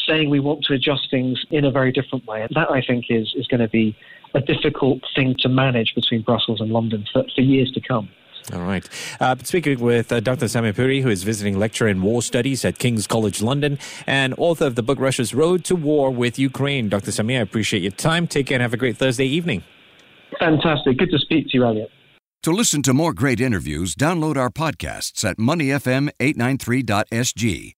saying 0.09 0.31
we 0.31 0.41
want 0.41 0.65
to 0.65 0.75
adjust 0.75 1.09
things 1.11 1.45
in 1.51 1.65
a 1.65 1.71
very 1.71 1.93
different 1.93 2.27
way. 2.27 2.43
And 2.43 2.51
that, 2.55 2.71
I 2.71 2.81
think, 2.81 3.07
is, 3.11 3.35
is 3.37 3.47
going 3.47 3.61
to 3.61 3.69
be 3.69 3.97
a 4.35 4.41
difficult 4.41 5.01
thing 5.15 5.37
to 5.41 5.49
manage 5.49 5.95
between 5.95 6.23
Brussels 6.23 6.61
and 6.61 6.71
London 6.71 7.07
for, 7.13 7.25
for 7.35 7.41
years 7.41 7.71
to 7.73 7.81
come. 7.81 8.09
All 8.53 8.63
right. 8.63 8.89
Uh, 9.21 9.37
speaking 9.43 9.81
with 9.81 10.11
uh, 10.11 10.21
Dr. 10.21 10.47
Samir 10.47 10.75
Puri, 10.75 11.03
who 11.03 11.11
is 11.11 11.23
visiting 11.23 11.59
lecturer 11.59 11.89
in 11.89 12.01
war 12.01 12.23
studies 12.23 12.65
at 12.65 12.79
King's 12.79 13.07
College 13.07 13.43
London 13.43 13.79
and 14.07 14.35
author 14.39 14.65
of 14.65 14.75
the 14.75 14.83
book 14.83 14.99
Russia's 14.99 15.35
Road 15.35 15.65
to 15.65 15.77
War 15.77 16.11
with 16.11 16.39
Ukraine. 16.39 16.89
Dr. 16.89 17.11
Samir, 17.11 17.41
I 17.41 17.43
appreciate 17.43 17.83
your 17.83 17.93
time. 17.93 18.27
Take 18.27 18.47
care 18.47 18.57
and 18.57 18.63
have 18.63 18.73
a 18.73 18.79
great 18.79 18.97
Thursday 18.97 19.27
evening. 19.27 19.65
Fantastic. 20.39 20.97
Good 20.97 21.11
to 21.11 21.19
speak 21.19 21.49
to 21.49 21.59
you, 21.59 21.65
Elliot. 21.65 21.91
To 22.45 22.53
listen 22.53 22.83
to 22.83 22.95
more 22.95 23.13
great 23.13 23.41
interviews, 23.41 23.95
download 23.95 24.37
our 24.37 24.51
podcasts 24.51 25.29
at 25.29 25.39
moneyfm893.sg 25.39 27.78